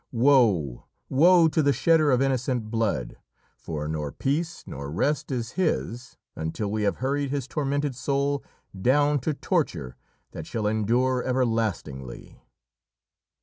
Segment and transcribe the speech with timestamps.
[0.11, 0.85] Woe!
[1.09, 1.47] woe!
[1.49, 3.17] to the shedder of innocent blood,
[3.55, 8.43] for nor peace nor rest is his until we have hurried his tormented soul
[8.75, 9.95] down to torture
[10.31, 12.41] that shall endure everlastingly!"